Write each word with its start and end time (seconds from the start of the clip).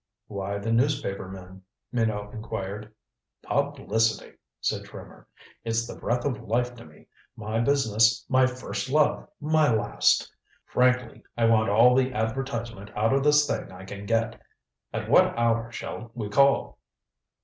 "Why 0.25 0.57
the 0.57 0.71
newspaper 0.71 1.27
men?" 1.29 1.61
Minot 1.91 2.33
inquired. 2.33 2.91
"Publicity," 3.43 4.35
said 4.59 4.83
Trimmer. 4.83 5.27
"It's 5.63 5.85
the 5.85 5.95
breath 5.95 6.25
of 6.25 6.41
life 6.41 6.73
to 6.77 6.85
me 6.85 7.05
my 7.35 7.59
business, 7.59 8.25
my 8.27 8.47
first 8.47 8.89
love, 8.89 9.27
my 9.39 9.71
last. 9.71 10.33
Frankly, 10.65 11.21
I 11.37 11.45
want 11.45 11.69
all 11.69 11.93
the 11.93 12.13
advertisement 12.13 12.89
out 12.97 13.13
of 13.13 13.23
this 13.23 13.45
thing 13.45 13.71
I 13.71 13.85
can 13.85 14.07
get. 14.07 14.41
At 14.91 15.07
what 15.07 15.37
hour 15.37 15.71
shall 15.71 16.09
we 16.15 16.29
call?" 16.29 16.79